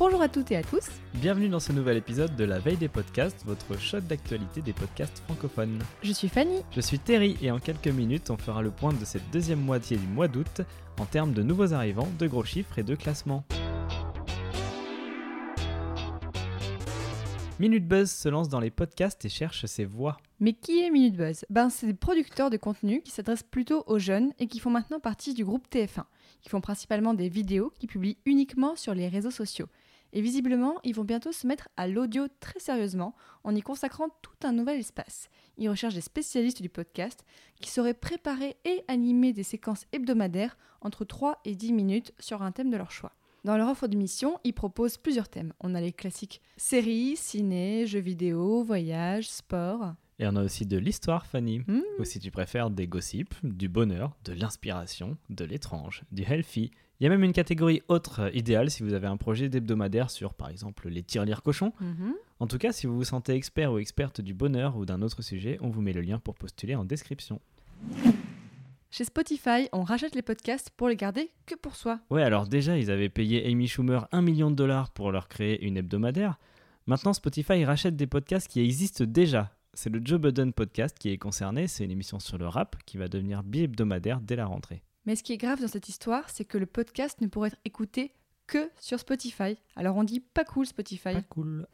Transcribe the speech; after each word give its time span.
Bonjour 0.00 0.22
à 0.22 0.30
toutes 0.30 0.50
et 0.50 0.56
à 0.56 0.62
tous. 0.62 0.88
Bienvenue 1.12 1.50
dans 1.50 1.60
ce 1.60 1.72
nouvel 1.72 1.98
épisode 1.98 2.34
de 2.34 2.44
La 2.44 2.58
Veille 2.58 2.78
des 2.78 2.88
podcasts, 2.88 3.44
votre 3.44 3.78
shot 3.78 4.00
d'actualité 4.00 4.62
des 4.62 4.72
podcasts 4.72 5.18
francophones. 5.26 5.78
Je 6.02 6.12
suis 6.12 6.30
Fanny. 6.30 6.62
Je 6.70 6.80
suis 6.80 6.98
Terry 6.98 7.36
et 7.42 7.50
en 7.50 7.58
quelques 7.58 7.88
minutes, 7.88 8.30
on 8.30 8.38
fera 8.38 8.62
le 8.62 8.70
point 8.70 8.94
de 8.94 9.04
cette 9.04 9.30
deuxième 9.30 9.60
moitié 9.60 9.98
du 9.98 10.06
mois 10.06 10.26
d'août 10.26 10.62
en 10.98 11.04
termes 11.04 11.34
de 11.34 11.42
nouveaux 11.42 11.74
arrivants, 11.74 12.08
de 12.18 12.26
gros 12.26 12.44
chiffres 12.44 12.78
et 12.78 12.82
de 12.82 12.94
classements. 12.94 13.44
Minute 17.58 17.86
Buzz 17.86 18.10
se 18.10 18.30
lance 18.30 18.48
dans 18.48 18.58
les 18.58 18.70
podcasts 18.70 19.22
et 19.26 19.28
cherche 19.28 19.66
ses 19.66 19.84
voix. 19.84 20.16
Mais 20.38 20.54
qui 20.54 20.82
est 20.82 20.88
Minute 20.88 21.18
Buzz? 21.18 21.44
Ben, 21.50 21.68
c'est 21.68 21.86
des 21.86 21.92
producteurs 21.92 22.48
de 22.48 22.56
contenu 22.56 23.02
qui 23.02 23.10
s'adressent 23.10 23.42
plutôt 23.42 23.84
aux 23.86 23.98
jeunes 23.98 24.32
et 24.38 24.46
qui 24.46 24.60
font 24.60 24.70
maintenant 24.70 24.98
partie 24.98 25.34
du 25.34 25.44
groupe 25.44 25.66
TF1, 25.70 26.04
qui 26.40 26.48
font 26.48 26.62
principalement 26.62 27.12
des 27.12 27.28
vidéos 27.28 27.70
qui 27.78 27.86
publient 27.86 28.16
uniquement 28.24 28.76
sur 28.76 28.94
les 28.94 29.08
réseaux 29.08 29.30
sociaux. 29.30 29.66
Et 30.12 30.20
visiblement, 30.20 30.76
ils 30.84 30.94
vont 30.94 31.04
bientôt 31.04 31.32
se 31.32 31.46
mettre 31.46 31.68
à 31.76 31.86
l'audio 31.86 32.26
très 32.40 32.60
sérieusement 32.60 33.14
en 33.44 33.54
y 33.54 33.62
consacrant 33.62 34.08
tout 34.22 34.46
un 34.46 34.52
nouvel 34.52 34.78
espace. 34.78 35.28
Ils 35.56 35.68
recherchent 35.68 35.94
des 35.94 36.00
spécialistes 36.00 36.62
du 36.62 36.68
podcast 36.68 37.24
qui 37.60 37.70
sauraient 37.70 37.94
préparer 37.94 38.56
et 38.64 38.82
animer 38.88 39.32
des 39.32 39.42
séquences 39.42 39.86
hebdomadaires 39.92 40.56
entre 40.80 41.04
3 41.04 41.40
et 41.44 41.54
10 41.54 41.72
minutes 41.72 42.12
sur 42.18 42.42
un 42.42 42.52
thème 42.52 42.70
de 42.70 42.76
leur 42.76 42.90
choix. 42.90 43.12
Dans 43.44 43.56
leur 43.56 43.70
offre 43.70 43.86
de 43.86 43.96
mission, 43.96 44.38
ils 44.44 44.52
proposent 44.52 44.98
plusieurs 44.98 45.28
thèmes. 45.28 45.54
On 45.60 45.74
a 45.74 45.80
les 45.80 45.92
classiques 45.92 46.42
séries, 46.58 47.16
ciné, 47.16 47.86
jeux 47.86 48.00
vidéo, 48.00 48.62
voyages, 48.62 49.30
sport. 49.30 49.94
Et 50.20 50.26
on 50.26 50.36
a 50.36 50.44
aussi 50.44 50.66
de 50.66 50.76
l'histoire, 50.76 51.24
Fanny. 51.24 51.60
Mmh. 51.60 51.80
Ou 51.98 52.04
si 52.04 52.20
tu 52.20 52.30
préfères, 52.30 52.68
des 52.68 52.86
gossips, 52.86 53.34
du 53.42 53.70
bonheur, 53.70 54.14
de 54.26 54.34
l'inspiration, 54.34 55.16
de 55.30 55.46
l'étrange, 55.46 56.02
du 56.12 56.22
healthy. 56.22 56.70
Il 57.00 57.04
y 57.04 57.06
a 57.06 57.08
même 57.08 57.24
une 57.24 57.32
catégorie 57.32 57.80
autre 57.88 58.20
euh, 58.20 58.30
idéale 58.34 58.70
si 58.70 58.82
vous 58.82 58.92
avez 58.92 59.06
un 59.06 59.16
projet 59.16 59.48
d'hebdomadaire 59.48 60.10
sur, 60.10 60.34
par 60.34 60.50
exemple, 60.50 60.90
les 60.90 61.02
tirelires 61.02 61.42
cochons. 61.42 61.72
Mhm. 61.80 62.12
En 62.38 62.46
tout 62.46 62.58
cas, 62.58 62.70
si 62.72 62.86
vous 62.86 62.96
vous 62.96 63.04
sentez 63.04 63.32
expert 63.32 63.72
ou 63.72 63.78
experte 63.78 64.20
du 64.20 64.34
bonheur 64.34 64.76
ou 64.76 64.84
d'un 64.84 65.00
autre 65.00 65.22
sujet, 65.22 65.56
on 65.62 65.70
vous 65.70 65.80
met 65.80 65.94
le 65.94 66.02
lien 66.02 66.18
pour 66.18 66.34
postuler 66.34 66.74
en 66.74 66.84
description. 66.84 67.40
Chez 68.90 69.04
Spotify, 69.04 69.70
on 69.72 69.84
rachète 69.84 70.14
les 70.14 70.20
podcasts 70.20 70.68
pour 70.68 70.90
les 70.90 70.96
garder 70.96 71.30
que 71.46 71.54
pour 71.54 71.76
soi. 71.76 72.00
Ouais, 72.10 72.22
alors 72.22 72.46
déjà, 72.46 72.76
ils 72.76 72.90
avaient 72.90 73.08
payé 73.08 73.46
Amy 73.50 73.68
Schumer 73.68 74.06
un 74.12 74.20
million 74.20 74.50
de 74.50 74.56
dollars 74.56 74.90
pour 74.90 75.12
leur 75.12 75.28
créer 75.28 75.64
une 75.64 75.78
hebdomadaire. 75.78 76.38
Maintenant, 76.86 77.14
Spotify 77.14 77.64
rachète 77.64 77.96
des 77.96 78.06
podcasts 78.06 78.48
qui 78.48 78.60
existent 78.60 79.04
déjà. 79.06 79.50
C'est 79.82 79.88
le 79.88 80.02
Joe 80.04 80.20
Budden 80.20 80.52
podcast 80.52 80.94
qui 80.98 81.08
est 81.08 81.16
concerné, 81.16 81.66
c'est 81.66 81.86
une 81.86 81.90
émission 81.90 82.20
sur 82.20 82.36
le 82.36 82.46
rap 82.46 82.76
qui 82.84 82.98
va 82.98 83.08
devenir 83.08 83.42
bi-hebdomadaire 83.42 84.20
dès 84.20 84.36
la 84.36 84.44
rentrée. 84.44 84.82
Mais 85.06 85.16
ce 85.16 85.22
qui 85.22 85.32
est 85.32 85.38
grave 85.38 85.58
dans 85.58 85.68
cette 85.68 85.88
histoire, 85.88 86.28
c'est 86.28 86.44
que 86.44 86.58
le 86.58 86.66
podcast 86.66 87.22
ne 87.22 87.28
pourrait 87.28 87.48
être 87.48 87.60
écouté 87.64 88.12
que 88.46 88.70
sur 88.78 89.00
Spotify. 89.00 89.56
Alors 89.76 89.96
on 89.96 90.04
dit 90.04 90.20
pas 90.20 90.44
cool 90.44 90.66
Spotify. 90.66 91.14
Pas 91.14 91.22
cool. 91.22 91.66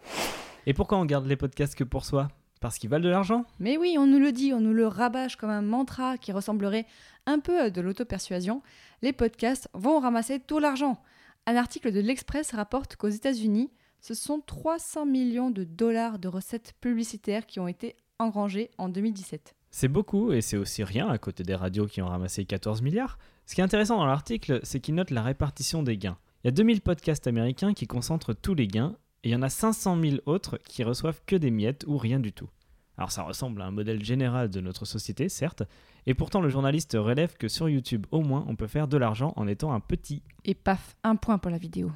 Et 0.67 0.73
pourquoi 0.73 0.99
on 0.99 1.05
garde 1.05 1.27
les 1.27 1.35
podcasts 1.35 1.75
que 1.75 1.83
pour 1.83 2.05
soi? 2.05 2.29
Parce 2.61 2.79
qu'ils 2.79 2.91
valent 2.91 3.03
de 3.03 3.09
l'argent? 3.09 3.45
Mais 3.59 3.77
oui, 3.77 3.97
on 3.99 4.07
nous 4.07 4.21
le 4.21 4.31
dit, 4.31 4.55
on 4.55 4.61
nous 4.61 4.73
le 4.73 4.87
rabâche 4.87 5.35
comme 5.35 5.51
un 5.51 5.63
mantra 5.63 6.17
qui 6.17 6.31
ressemblerait 6.31 6.87
un 7.27 7.41
peu 7.41 7.61
à 7.61 7.71
de 7.71 7.81
l'auto-persuasion. 7.81 8.63
Les 9.03 9.13
podcasts 9.13 9.69
vont 9.75 9.99
ramasser 9.99 10.39
tout 10.39 10.61
l'argent. 10.61 11.03
Un 11.47 11.57
article 11.57 11.91
de 11.91 11.99
l'Express 11.99 12.53
rapporte 12.53 12.95
qu'aux 12.95 13.09
États-Unis, 13.09 13.73
ce 14.01 14.15
sont 14.15 14.41
300 14.41 15.07
millions 15.07 15.51
de 15.51 15.65
dollars 15.65 16.19
de 16.19 16.29
recettes 16.29 16.75
publicitaires 16.81 17.47
qui 17.47 17.61
ont 17.61 17.69
été 17.69 17.97
engrangées 18.19 18.71
en 18.79 18.89
2017. 18.89 19.55
C'est 19.71 19.89
beaucoup 19.89 20.33
et 20.33 20.41
c'est 20.41 20.57
aussi 20.57 20.85
rien 20.85 21.09
à 21.09 21.19
côté 21.19 21.43
des 21.43 21.55
radios 21.55 21.87
qui 21.87 22.01
ont 22.01 22.09
ramassé 22.09 22.45
14 22.45 22.83
milliards. 22.83 23.19
Ce 23.45 23.55
qui 23.55 23.61
est 23.61 23.65
intéressant 23.65 23.99
dans 23.99 24.07
l'article, 24.07 24.61
c'est 24.63 24.81
qu'il 24.81 24.95
note 24.95 25.11
la 25.11 25.23
répartition 25.23 25.83
des 25.83 25.99
gains. 25.99 26.19
Il 26.43 26.47
y 26.47 26.49
a 26.49 26.53
2000 26.53 26.81
podcasts 26.81 27.27
américains 27.27 27.75
qui 27.75 27.87
concentrent 27.87 28.33
tous 28.33 28.55
les 28.55 28.69
gains 28.69 28.97
et 29.23 29.29
il 29.29 29.33
y 29.33 29.37
en 29.37 29.43
a 29.43 29.51
500 29.51 30.01
000 30.01 30.17
autres 30.27 30.59
qui 30.59 30.85
reçoivent 30.85 31.21
que 31.27 31.37
des 31.37 31.51
miettes 31.51 31.85
ou 31.87 31.99
rien 31.99 32.21
du 32.21 32.33
tout. 32.33 32.49
Alors 32.97 33.13
ça 33.13 33.23
ressemble 33.23 33.61
à 33.61 33.67
un 33.67 33.71
modèle 33.71 34.03
général 34.03 34.49
de 34.49 34.61
notre 34.61 34.87
société, 34.87 35.29
certes, 35.29 35.63
et 36.07 36.15
pourtant 36.15 36.41
le 36.41 36.49
journaliste 36.49 36.97
relève 36.99 37.37
que 37.37 37.49
sur 37.49 37.69
YouTube 37.69 38.07
au 38.11 38.23
moins 38.23 38.45
on 38.49 38.57
peut 38.57 38.67
faire 38.67 38.89
de 38.89 38.97
l'argent 38.97 39.33
en 39.37 39.47
étant 39.47 39.73
un 39.73 39.81
petit. 39.81 40.23
Et 40.45 40.55
paf, 40.55 40.97
un 41.05 41.17
point 41.17 41.39
pour 41.39 41.51
la 41.51 41.59
vidéo. 41.59 41.93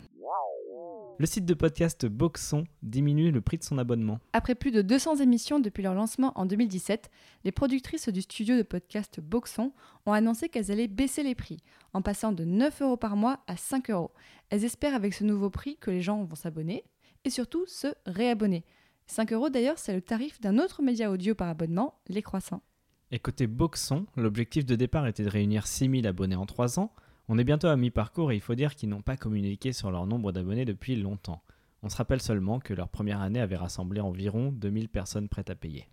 Le 1.21 1.27
site 1.27 1.45
de 1.45 1.53
podcast 1.53 2.07
Boxon 2.07 2.65
diminue 2.83 3.31
le 3.31 3.43
prix 3.43 3.59
de 3.59 3.63
son 3.63 3.77
abonnement. 3.77 4.21
Après 4.33 4.55
plus 4.55 4.71
de 4.71 4.81
200 4.81 5.17
émissions 5.17 5.61
depuis 5.61 5.83
leur 5.83 5.93
lancement 5.93 6.33
en 6.35 6.47
2017, 6.47 7.11
les 7.45 7.53
productrices 7.53 8.09
du 8.09 8.23
studio 8.23 8.57
de 8.57 8.63
podcast 8.63 9.21
Boxon 9.21 9.75
ont 10.07 10.13
annoncé 10.13 10.49
qu'elles 10.49 10.73
allaient 10.73 10.89
baisser 10.89 11.23
les 11.23 11.35
prix, 11.35 11.59
en 11.93 12.01
passant 12.01 12.33
de 12.33 12.45
9 12.47 12.81
euros 12.81 12.97
par 12.97 13.17
mois 13.17 13.41
à 13.49 13.59
5 13.59 13.91
euros. 13.91 14.13
Elles 14.49 14.65
espèrent 14.65 14.95
avec 14.95 15.13
ce 15.13 15.25
nouveau 15.25 15.51
prix 15.51 15.77
que 15.77 15.91
les 15.91 16.01
gens 16.01 16.25
vont 16.25 16.37
s'abonner 16.37 16.85
et 17.27 17.29
surtout 17.29 17.67
se 17.67 17.89
réabonner. 18.07 18.65
5 19.07 19.35
euros 19.35 19.51
d'ailleurs, 19.51 19.79
c'est 19.79 19.93
le 19.93 20.01
tarif 20.01 20.41
d'un 20.41 20.59
autre 20.59 20.81
média 20.81 21.11
audio 21.11 21.35
par 21.35 21.51
abonnement, 21.51 22.01
Les 22.09 22.23
Croissants. 22.23 22.63
Et 23.11 23.19
côté 23.19 23.47
Boxon, 23.47 24.07
l'objectif 24.17 24.65
de 24.65 24.75
départ 24.75 25.07
était 25.07 25.25
de 25.25 25.29
réunir 25.29 25.67
6000 25.67 26.07
abonnés 26.07 26.37
en 26.37 26.47
3 26.47 26.81
ans. 26.81 26.95
On 27.33 27.39
est 27.39 27.45
bientôt 27.45 27.69
à 27.69 27.77
mi-parcours 27.77 28.33
et 28.33 28.35
il 28.35 28.41
faut 28.41 28.57
dire 28.57 28.75
qu'ils 28.75 28.89
n'ont 28.89 29.03
pas 29.03 29.17
communiqué 29.17 29.73
sur 29.73 29.93
leur 29.93 30.05
nombre 30.05 30.33
d'abonnés 30.33 30.65
depuis 30.65 30.97
longtemps. 30.97 31.45
On 31.85 31.89
se 31.89 31.97
rappelle 31.97 32.21
seulement 32.21 32.59
que 32.59 32.75
leur 32.75 32.89
première 32.89 33.21
année 33.21 33.39
avait 33.39 33.55
rassemblé 33.55 34.01
environ 34.01 34.51
2000 34.51 34.89
personnes 34.89 35.29
prêtes 35.29 35.49
à 35.49 35.55
payer. 35.55 35.87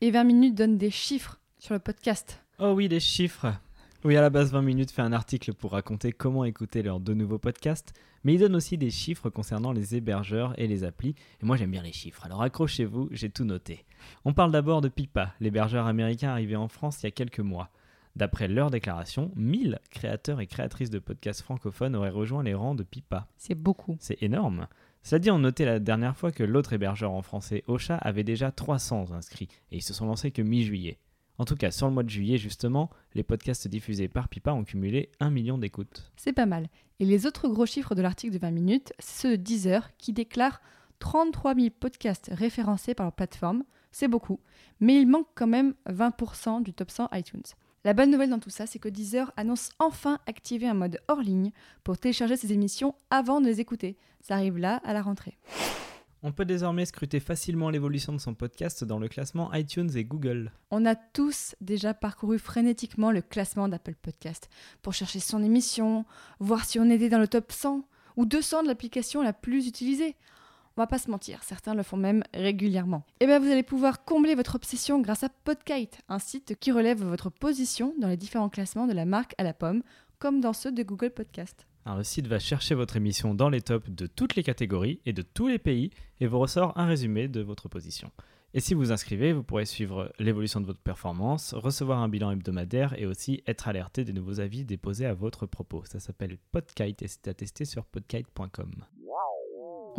Et 0.00 0.10
20 0.10 0.24
minutes 0.24 0.54
donne 0.54 0.78
des 0.78 0.90
chiffres 0.90 1.38
sur 1.58 1.74
le 1.74 1.80
podcast. 1.80 2.42
Oh 2.58 2.72
oui, 2.74 2.88
des 2.88 2.98
chiffres 2.98 3.52
Oui, 4.04 4.16
à 4.16 4.22
la 4.22 4.30
base, 4.30 4.52
20 4.52 4.62
minutes 4.62 4.90
fait 4.90 5.02
un 5.02 5.12
article 5.12 5.52
pour 5.52 5.72
raconter 5.72 6.12
comment 6.12 6.46
écouter 6.46 6.82
leurs 6.82 7.00
deux 7.00 7.12
nouveaux 7.12 7.38
podcasts, 7.38 7.92
mais 8.24 8.32
il 8.32 8.40
donne 8.40 8.56
aussi 8.56 8.78
des 8.78 8.90
chiffres 8.90 9.28
concernant 9.28 9.72
les 9.72 9.96
hébergeurs 9.96 10.58
et 10.58 10.66
les 10.66 10.82
applis, 10.82 11.14
et 11.42 11.44
moi 11.44 11.56
j'aime 11.56 11.72
bien 11.72 11.82
les 11.82 11.92
chiffres, 11.92 12.24
alors 12.24 12.40
accrochez-vous, 12.40 13.10
j'ai 13.10 13.28
tout 13.28 13.44
noté. 13.44 13.84
On 14.24 14.32
parle 14.32 14.50
d'abord 14.50 14.80
de 14.80 14.88
Pipa, 14.88 15.34
l'hébergeur 15.40 15.86
américain 15.86 16.30
arrivé 16.30 16.56
en 16.56 16.68
France 16.68 17.02
il 17.02 17.04
y 17.04 17.08
a 17.08 17.10
quelques 17.10 17.40
mois. 17.40 17.70
D'après 18.16 18.48
leur 18.48 18.70
déclaration, 18.70 19.30
1000 19.36 19.78
créateurs 19.90 20.40
et 20.40 20.46
créatrices 20.46 20.88
de 20.88 20.98
podcasts 20.98 21.42
francophones 21.42 21.94
auraient 21.94 22.08
rejoint 22.08 22.42
les 22.42 22.54
rangs 22.54 22.74
de 22.74 22.82
Pipa. 22.82 23.28
C'est 23.36 23.54
beaucoup. 23.54 23.98
C'est 24.00 24.22
énorme. 24.22 24.68
Cela 25.02 25.18
dit, 25.18 25.30
on 25.30 25.38
notait 25.38 25.66
la 25.66 25.78
dernière 25.78 26.16
fois 26.16 26.32
que 26.32 26.42
l'autre 26.42 26.72
hébergeur 26.72 27.12
en 27.12 27.20
français, 27.20 27.62
Ocha, 27.66 27.96
avait 27.96 28.24
déjà 28.24 28.50
300 28.50 29.12
inscrits, 29.12 29.48
et 29.70 29.76
ils 29.76 29.82
se 29.82 29.92
sont 29.92 30.06
lancés 30.06 30.30
que 30.30 30.40
mi-juillet. 30.40 30.98
En 31.36 31.44
tout 31.44 31.56
cas, 31.56 31.70
sur 31.70 31.86
le 31.88 31.92
mois 31.92 32.04
de 32.04 32.08
juillet, 32.08 32.38
justement, 32.38 32.88
les 33.14 33.22
podcasts 33.22 33.68
diffusés 33.68 34.08
par 34.08 34.30
Pipa 34.30 34.52
ont 34.52 34.64
cumulé 34.64 35.10
1 35.20 35.28
million 35.28 35.58
d'écoutes. 35.58 36.10
C'est 36.16 36.32
pas 36.32 36.46
mal. 36.46 36.68
Et 36.98 37.04
les 37.04 37.26
autres 37.26 37.48
gros 37.48 37.66
chiffres 37.66 37.94
de 37.94 38.00
l'article 38.00 38.32
de 38.32 38.38
20 38.38 38.50
minutes, 38.50 38.92
c'est 38.98 39.28
ceux 39.28 39.36
de 39.36 39.42
Deezer 39.42 39.94
qui 39.98 40.14
déclarent 40.14 40.62
33 41.00 41.54
000 41.54 41.66
podcasts 41.78 42.30
référencés 42.32 42.94
par 42.94 43.04
leur 43.04 43.12
plateforme. 43.12 43.62
C'est 43.92 44.08
beaucoup, 44.08 44.40
mais 44.80 44.98
il 44.98 45.06
manque 45.06 45.28
quand 45.34 45.46
même 45.46 45.74
20% 45.86 46.62
du 46.62 46.72
top 46.72 46.90
100 46.90 47.10
iTunes. 47.12 47.42
La 47.86 47.94
bonne 47.94 48.10
nouvelle 48.10 48.30
dans 48.30 48.40
tout 48.40 48.50
ça, 48.50 48.66
c'est 48.66 48.80
que 48.80 48.88
Deezer 48.88 49.32
annonce 49.36 49.70
enfin 49.78 50.18
activer 50.26 50.66
un 50.66 50.74
mode 50.74 51.00
hors 51.06 51.20
ligne 51.20 51.52
pour 51.84 51.96
télécharger 51.98 52.36
ses 52.36 52.52
émissions 52.52 52.96
avant 53.10 53.40
de 53.40 53.46
les 53.46 53.60
écouter. 53.60 53.96
Ça 54.20 54.34
arrive 54.34 54.58
là, 54.58 54.80
à 54.82 54.92
la 54.92 55.02
rentrée. 55.02 55.38
On 56.24 56.32
peut 56.32 56.44
désormais 56.44 56.84
scruter 56.84 57.20
facilement 57.20 57.70
l'évolution 57.70 58.12
de 58.12 58.18
son 58.18 58.34
podcast 58.34 58.82
dans 58.82 58.98
le 58.98 59.06
classement 59.06 59.54
iTunes 59.54 59.92
et 59.94 60.04
Google. 60.04 60.50
On 60.72 60.84
a 60.84 60.96
tous 60.96 61.54
déjà 61.60 61.94
parcouru 61.94 62.40
frénétiquement 62.40 63.12
le 63.12 63.22
classement 63.22 63.68
d'Apple 63.68 63.94
Podcast 63.94 64.50
pour 64.82 64.92
chercher 64.92 65.20
son 65.20 65.44
émission, 65.44 66.06
voir 66.40 66.64
si 66.64 66.80
on 66.80 66.90
était 66.90 67.08
dans 67.08 67.20
le 67.20 67.28
top 67.28 67.52
100 67.52 67.86
ou 68.16 68.26
200 68.26 68.64
de 68.64 68.66
l'application 68.66 69.22
la 69.22 69.32
plus 69.32 69.68
utilisée. 69.68 70.16
On 70.76 70.82
va 70.82 70.86
pas 70.86 70.98
se 70.98 71.10
mentir, 71.10 71.42
certains 71.42 71.74
le 71.74 71.82
font 71.82 71.96
même 71.96 72.22
régulièrement. 72.34 73.06
Et 73.20 73.26
bien 73.26 73.38
vous 73.38 73.50
allez 73.50 73.62
pouvoir 73.62 74.04
combler 74.04 74.34
votre 74.34 74.56
obsession 74.56 75.00
grâce 75.00 75.22
à 75.22 75.30
Podkite, 75.30 76.00
un 76.10 76.18
site 76.18 76.54
qui 76.60 76.70
relève 76.70 77.02
votre 77.02 77.30
position 77.30 77.94
dans 77.98 78.08
les 78.08 78.18
différents 78.18 78.50
classements 78.50 78.86
de 78.86 78.92
la 78.92 79.06
marque 79.06 79.34
à 79.38 79.42
la 79.42 79.54
pomme, 79.54 79.82
comme 80.18 80.42
dans 80.42 80.52
ceux 80.52 80.72
de 80.72 80.82
Google 80.82 81.12
Podcast. 81.12 81.66
Alors 81.86 81.96
le 81.96 82.04
site 82.04 82.26
va 82.26 82.38
chercher 82.38 82.74
votre 82.74 82.96
émission 82.96 83.34
dans 83.34 83.48
les 83.48 83.62
tops 83.62 83.88
de 83.88 84.06
toutes 84.06 84.34
les 84.34 84.42
catégories 84.42 85.00
et 85.06 85.14
de 85.14 85.22
tous 85.22 85.46
les 85.46 85.58
pays 85.58 85.92
et 86.20 86.26
vous 86.26 86.38
ressort 86.38 86.76
un 86.76 86.84
résumé 86.84 87.26
de 87.28 87.40
votre 87.40 87.70
position. 87.70 88.10
Et 88.52 88.60
si 88.60 88.74
vous 88.74 88.92
inscrivez, 88.92 89.32
vous 89.32 89.42
pourrez 89.42 89.64
suivre 89.64 90.12
l'évolution 90.18 90.60
de 90.60 90.66
votre 90.66 90.80
performance, 90.80 91.54
recevoir 91.54 92.00
un 92.00 92.08
bilan 92.08 92.32
hebdomadaire 92.32 92.94
et 92.98 93.06
aussi 93.06 93.42
être 93.46 93.68
alerté 93.68 94.04
des 94.04 94.12
nouveaux 94.12 94.40
avis 94.40 94.64
déposés 94.64 95.06
à 95.06 95.14
votre 95.14 95.46
propos. 95.46 95.84
Ça 95.86 96.00
s'appelle 96.00 96.36
Podkite 96.52 97.00
et 97.00 97.08
c'est 97.08 97.28
à 97.28 97.34
tester 97.34 97.64
sur 97.64 97.86
podkite.com. 97.86 98.84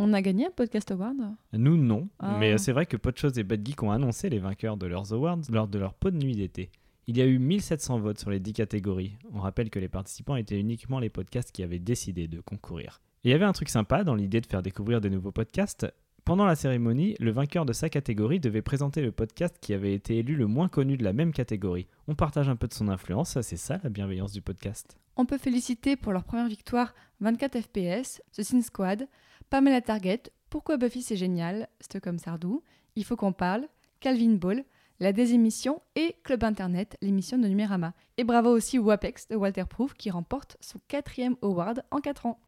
On 0.00 0.12
a 0.12 0.22
gagné 0.22 0.46
un 0.46 0.50
Podcast 0.52 0.92
Award 0.92 1.16
Nous, 1.52 1.76
non. 1.76 2.08
Ah. 2.20 2.36
Mais 2.38 2.56
c'est 2.56 2.70
vrai 2.70 2.86
que 2.86 2.96
Podchose 2.96 3.36
et 3.36 3.42
Bad 3.42 3.66
Geek 3.66 3.82
ont 3.82 3.90
annoncé 3.90 4.30
les 4.30 4.38
vainqueurs 4.38 4.76
de 4.76 4.86
leurs 4.86 5.12
awards 5.12 5.40
lors 5.50 5.66
de 5.66 5.76
leur 5.76 5.94
pot 5.94 6.12
de 6.12 6.16
nuit 6.16 6.36
d'été. 6.36 6.70
Il 7.08 7.18
y 7.18 7.20
a 7.20 7.26
eu 7.26 7.40
1700 7.40 7.98
votes 7.98 8.20
sur 8.20 8.30
les 8.30 8.38
10 8.38 8.52
catégories. 8.52 9.16
On 9.34 9.40
rappelle 9.40 9.70
que 9.70 9.80
les 9.80 9.88
participants 9.88 10.36
étaient 10.36 10.60
uniquement 10.60 11.00
les 11.00 11.10
podcasts 11.10 11.50
qui 11.50 11.64
avaient 11.64 11.80
décidé 11.80 12.28
de 12.28 12.40
concourir. 12.40 13.00
Et 13.24 13.30
il 13.30 13.32
y 13.32 13.34
avait 13.34 13.44
un 13.44 13.52
truc 13.52 13.70
sympa 13.70 14.04
dans 14.04 14.14
l'idée 14.14 14.40
de 14.40 14.46
faire 14.46 14.62
découvrir 14.62 15.00
des 15.00 15.10
nouveaux 15.10 15.32
podcasts. 15.32 15.92
Pendant 16.24 16.46
la 16.46 16.54
cérémonie, 16.54 17.16
le 17.18 17.32
vainqueur 17.32 17.66
de 17.66 17.72
sa 17.72 17.88
catégorie 17.88 18.38
devait 18.38 18.62
présenter 18.62 19.02
le 19.02 19.10
podcast 19.10 19.56
qui 19.60 19.74
avait 19.74 19.94
été 19.94 20.18
élu 20.18 20.36
le 20.36 20.46
moins 20.46 20.68
connu 20.68 20.96
de 20.96 21.02
la 21.02 21.12
même 21.12 21.32
catégorie. 21.32 21.88
On 22.06 22.14
partage 22.14 22.48
un 22.48 22.54
peu 22.54 22.68
de 22.68 22.74
son 22.74 22.86
influence, 22.86 23.40
c'est 23.40 23.56
ça 23.56 23.80
la 23.82 23.90
bienveillance 23.90 24.32
du 24.32 24.42
podcast. 24.42 24.96
On 25.16 25.26
peut 25.26 25.38
féliciter 25.38 25.96
pour 25.96 26.12
leur 26.12 26.22
première 26.22 26.46
victoire 26.46 26.94
24 27.20 27.62
FPS, 27.62 28.22
The 28.36 28.44
Sin 28.44 28.62
Squad, 28.62 29.08
Pamela 29.50 29.80
Target, 29.80 30.24
Pourquoi 30.50 30.76
Buffy 30.76 31.02
c'est 31.02 31.16
génial, 31.16 31.68
comme 32.02 32.18
Sardou, 32.18 32.62
Il 32.96 33.04
faut 33.04 33.16
qu'on 33.16 33.32
parle, 33.32 33.66
Calvin 34.00 34.34
Ball, 34.34 34.64
La 35.00 35.12
Désémission 35.14 35.80
et 35.96 36.16
Club 36.22 36.44
Internet, 36.44 36.98
l'émission 37.00 37.38
de 37.38 37.48
Numérama. 37.48 37.94
Et 38.18 38.24
bravo 38.24 38.50
aussi 38.50 38.78
Wapex 38.78 39.28
de 39.28 39.36
Walter 39.36 39.64
Proof 39.68 39.94
qui 39.94 40.10
remporte 40.10 40.58
son 40.60 40.78
quatrième 40.86 41.36
award 41.40 41.82
en 41.90 42.00
4 42.00 42.26
ans. 42.26 42.38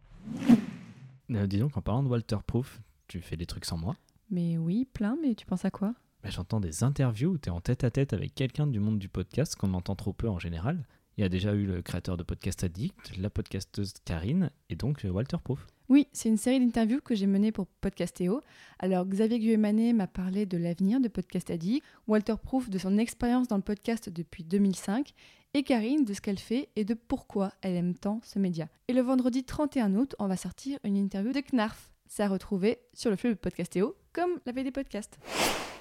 Euh, 1.31 1.47
dis 1.47 1.59
donc, 1.59 1.77
en 1.79 1.81
parlant 1.81 2.03
de 2.03 2.09
Walter 2.09 2.37
Proof, 2.47 2.81
tu 3.09 3.23
fais 3.23 3.37
des 3.37 3.47
trucs 3.47 3.65
sans 3.65 3.79
moi 3.79 3.97
Mais 4.31 4.59
oui, 4.59 4.85
plein, 4.85 5.17
mais 5.23 5.35
tu 5.35 5.47
penses 5.47 5.65
à 5.65 5.71
quoi? 5.71 5.95
Bah, 6.23 6.29
J'entends 6.29 6.61
des 6.61 6.85
interviews 6.85 7.31
où 7.31 7.39
tu 7.39 7.49
es 7.49 7.53
en 7.53 7.63
tête 7.63 7.83
à 7.83 7.91
tête 7.91 8.13
avec 8.13 8.35
quelqu'un 8.35 8.67
du 8.67 8.79
monde 8.79 8.99
du 8.99 9.09
podcast 9.09 9.57
qu'on 9.57 9.73
entend 9.73 9.97
trop 9.97 10.13
peu 10.13 10.29
en 10.29 10.39
général. 10.39 10.85
Il 11.21 11.23
y 11.23 11.27
a 11.27 11.29
déjà 11.29 11.53
eu 11.53 11.67
le 11.67 11.83
créateur 11.83 12.17
de 12.17 12.23
Podcast 12.23 12.65
Addict, 12.65 13.19
la 13.19 13.29
podcasteuse 13.29 13.93
Karine 14.07 14.51
et 14.71 14.75
donc 14.75 15.05
euh, 15.05 15.11
Walter 15.11 15.37
Proof. 15.45 15.67
Oui, 15.91 16.09
c'est 16.15 16.31
une 16.31 16.39
série 16.39 16.59
d'interviews 16.61 17.03
que 17.05 17.15
j'ai 17.15 17.27
menée 17.27 17.53
pour 17.53 17.67
Podcastéo. 17.67 18.41
Alors 18.79 19.05
Xavier 19.05 19.39
Guémané 19.39 19.93
m'a 19.93 20.07
parlé 20.07 20.47
de 20.47 20.57
l'avenir 20.57 20.99
de 20.99 21.09
Podcast 21.09 21.51
Addict, 21.51 21.85
Walter 22.09 22.37
Proof 22.43 22.71
de 22.71 22.79
son 22.79 22.97
expérience 22.97 23.49
dans 23.49 23.57
le 23.57 23.63
podcast 23.63 24.09
depuis 24.09 24.45
2005 24.45 25.13
et 25.53 25.63
Karine 25.63 26.07
de 26.07 26.15
ce 26.15 26.23
qu'elle 26.23 26.39
fait 26.39 26.71
et 26.75 26.87
de 26.87 26.95
pourquoi 26.95 27.53
elle 27.61 27.77
aime 27.77 27.93
tant 27.95 28.23
ce 28.25 28.39
média. 28.39 28.69
Et 28.89 28.95
le 28.95 29.03
vendredi 29.03 29.45
31 29.45 29.95
août, 29.97 30.17
on 30.21 30.27
va 30.27 30.39
sortir 30.39 30.79
une 30.85 30.97
interview 30.97 31.33
de 31.33 31.43
Knarf. 31.53 31.91
C'est 32.07 32.23
à 32.23 32.29
retrouver 32.29 32.79
sur 32.95 33.11
le 33.11 33.17
flux 33.17 33.29
de 33.29 33.35
Podcastéo, 33.35 33.95
comme 34.15 34.41
la 34.47 34.53
des 34.55 34.71
podcasts. 34.71 35.19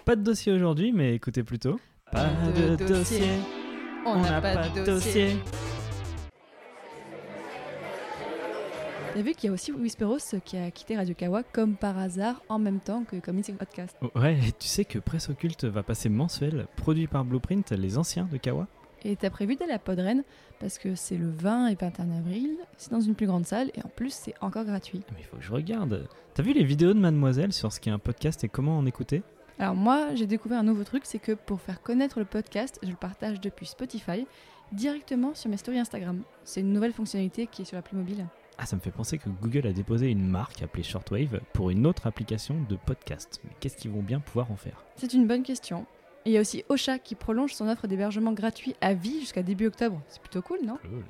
Pas 0.03 0.18
de 0.18 0.21
dossier 0.21 0.51
aujourd'hui, 0.51 0.91
mais 0.91 1.15
écoutez 1.15 1.45
plutôt. 1.45 1.80
Pas, 2.12 2.27
de, 2.27 2.75
dossier 2.75 3.21
on 4.06 4.22
n'a 4.22 4.42
pas, 4.42 4.69
de 4.69 4.86
dossier. 4.86 5.38
T'as 9.13 9.22
vu 9.22 9.34
qu'il 9.34 9.48
y 9.48 9.50
a 9.50 9.54
aussi 9.54 9.72
Whisperos 9.72 10.40
qui 10.46 10.56
a 10.56 10.69
quitté 10.72 10.96
Radio 10.96 11.16
Kawa 11.16 11.44
comme 11.44 11.75
par 11.75 11.98
hasard 11.98 12.42
en 12.48 12.60
même 12.60 12.80
temps 12.80 13.04
que 13.04 13.18
Community 13.18 13.54
Podcast. 13.54 13.98
Oh, 14.01 14.19
ouais, 14.19 14.36
et 14.36 14.51
tu 14.51 14.68
sais 14.68 14.86
que 14.86 15.00
Presse 15.00 15.30
Occulte 15.30 15.66
va 15.66 15.84
passer 15.84 16.10
mensuel, 16.10 16.68
produit 16.78 17.07
par 17.07 17.25
Blueprint, 17.25 17.72
les 17.72 17.98
anciens 17.98 18.30
de 18.31 18.38
Kawa 18.38 18.68
Et 19.04 19.16
t'as 19.16 19.30
prévu 19.30 19.56
d'aller 19.56 19.74
à 19.74 19.80
Podren 19.80 20.24
parce 20.60 20.78
que 20.78 20.96
c'est 20.96 21.18
le 21.18 21.30
20 21.30 21.68
et 21.68 21.75
21 21.75 22.12
avril, 22.19 22.57
c'est 22.78 22.92
dans 22.92 23.01
une 23.01 23.16
plus 23.16 23.28
grande 23.28 23.46
salle 23.46 23.72
et 23.74 23.84
en 23.84 23.90
plus 23.90 24.13
c'est 24.13 24.36
encore 24.42 24.66
gratuit. 24.66 25.01
Mais 25.12 25.19
il 25.22 25.25
faut 25.25 25.38
que 25.38 25.44
je 25.44 25.51
regarde. 25.51 26.07
T'as 26.36 26.44
vu 26.44 26.54
les 26.54 26.63
vidéos 26.63 26.94
de 26.94 27.00
Mademoiselle 27.00 27.51
sur 27.51 27.74
ce 27.74 27.80
qu'est 27.80 27.92
un 27.92 28.00
podcast 28.00 28.44
et 28.44 28.48
comment 28.48 28.78
en 28.78 28.86
écouter? 28.86 29.24
Alors 29.59 29.75
moi, 29.75 30.15
j'ai 30.15 30.25
découvert 30.25 30.59
un 30.59 30.63
nouveau 30.63 30.85
truc, 30.85 31.03
c'est 31.06 31.19
que 31.19 31.33
pour 31.33 31.59
faire 31.59 31.81
connaître 31.81 32.19
le 32.19 32.25
podcast, 32.25 32.79
je 32.81 32.89
le 32.89 32.95
partage 32.95 33.41
depuis 33.41 33.65
Spotify 33.65 34.25
directement 34.71 35.33
sur 35.33 35.50
mes 35.50 35.57
stories 35.57 35.79
Instagram. 35.79 36.21
C'est 36.45 36.61
une 36.61 36.71
nouvelle 36.71 36.94
fonctionnalité 36.94 37.45
qui 37.45 37.63
est 37.63 37.65
sur 37.65 37.75
l'appli 37.75 37.97
mobile. 37.97 38.25
Ah, 38.57 38.65
ça 38.65 38.77
me 38.77 38.81
fait 38.81 38.91
penser 38.91 39.17
que 39.17 39.29
Google 39.29 39.67
a 39.67 39.73
déposé 39.73 40.09
une 40.09 40.25
marque 40.27 40.61
appelée 40.61 40.83
Shortwave 40.83 41.41
pour 41.53 41.71
une 41.71 41.85
autre 41.85 42.07
application 42.07 42.56
de 42.69 42.77
podcast. 42.77 43.41
Mais 43.44 43.51
qu'est-ce 43.59 43.75
qu'ils 43.75 43.91
vont 43.91 44.01
bien 44.01 44.19
pouvoir 44.19 44.51
en 44.51 44.56
faire? 44.56 44.85
C'est 44.95 45.13
une 45.13 45.27
bonne 45.27 45.44
question. 45.44 45.85
il 46.25 46.31
y 46.31 46.38
a 46.38 46.41
aussi 46.41 46.63
Ocha 46.69 46.97
qui 46.97 47.15
prolonge 47.15 47.53
son 47.53 47.67
offre 47.67 47.88
d'hébergement 47.88 48.31
gratuit 48.31 48.75
à 48.79 48.94
vie 48.94 49.19
jusqu'à 49.19 49.44
début 49.44 49.67
octobre. 49.67 50.01
C'est 50.07 50.21
plutôt 50.21 50.41
cool, 50.41 50.59
non? 50.63 50.77
Cool. 50.81 51.03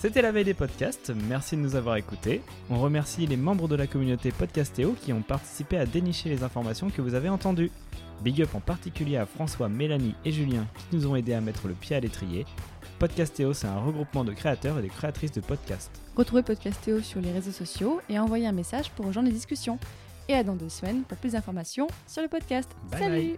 C'était 0.00 0.22
la 0.22 0.30
veille 0.30 0.44
des 0.44 0.54
podcasts, 0.54 1.10
merci 1.28 1.56
de 1.56 1.60
nous 1.60 1.74
avoir 1.74 1.96
écoutés. 1.96 2.40
On 2.70 2.78
remercie 2.80 3.26
les 3.26 3.36
membres 3.36 3.66
de 3.66 3.74
la 3.74 3.88
communauté 3.88 4.30
Podcastéo 4.30 4.92
qui 4.92 5.12
ont 5.12 5.22
participé 5.22 5.76
à 5.76 5.86
dénicher 5.86 6.28
les 6.28 6.44
informations 6.44 6.88
que 6.88 7.02
vous 7.02 7.14
avez 7.14 7.28
entendues. 7.28 7.72
Big 8.22 8.40
up 8.40 8.54
en 8.54 8.60
particulier 8.60 9.16
à 9.16 9.26
François, 9.26 9.68
Mélanie 9.68 10.14
et 10.24 10.30
Julien 10.30 10.68
qui 10.76 10.94
nous 10.94 11.08
ont 11.08 11.16
aidés 11.16 11.34
à 11.34 11.40
mettre 11.40 11.66
le 11.66 11.74
pied 11.74 11.96
à 11.96 12.00
l'étrier. 12.00 12.46
Podcastéo, 13.00 13.52
c'est 13.52 13.66
un 13.66 13.80
regroupement 13.80 14.22
de 14.22 14.32
créateurs 14.32 14.78
et 14.78 14.82
de 14.82 14.88
créatrices 14.88 15.32
de 15.32 15.40
podcasts. 15.40 16.00
Retrouvez 16.16 16.44
Podcastéo 16.44 17.00
sur 17.00 17.20
les 17.20 17.32
réseaux 17.32 17.50
sociaux 17.50 18.00
et 18.08 18.20
envoyez 18.20 18.46
un 18.46 18.52
message 18.52 18.90
pour 18.90 19.06
rejoindre 19.06 19.26
les 19.28 19.34
discussions. 19.34 19.80
Et 20.28 20.34
à 20.34 20.44
dans 20.44 20.54
deux 20.54 20.68
semaines 20.68 21.02
pour 21.02 21.18
plus 21.18 21.32
d'informations 21.32 21.88
sur 22.06 22.22
le 22.22 22.28
podcast. 22.28 22.70
Salut 22.92 23.36